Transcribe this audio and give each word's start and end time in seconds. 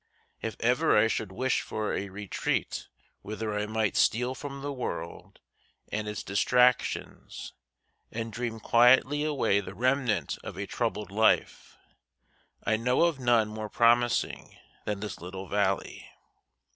If 0.41 0.55
ever 0.61 0.97
I 0.97 1.07
should 1.07 1.31
wish 1.31 1.61
for 1.61 1.93
a 1.93 2.09
retreat 2.09 2.87
whither 3.21 3.53
I 3.55 3.67
might 3.67 3.95
steal 3.95 4.33
from 4.33 4.63
the 4.63 4.73
world 4.73 5.39
and 5.91 6.07
its 6.07 6.23
distractions 6.23 7.53
and 8.11 8.33
dream 8.33 8.59
quietly 8.59 9.23
away 9.23 9.59
the 9.59 9.75
remnant 9.75 10.39
of 10.43 10.57
a 10.57 10.65
troubled 10.65 11.11
life, 11.11 11.77
I 12.65 12.77
know 12.77 13.03
of 13.03 13.19
none 13.19 13.49
more 13.49 13.69
promising 13.69 14.57
than 14.85 15.01
this 15.01 15.21
little 15.21 15.47
valley. 15.47 16.09